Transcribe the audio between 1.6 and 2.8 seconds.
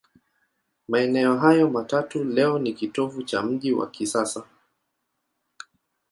matatu leo ni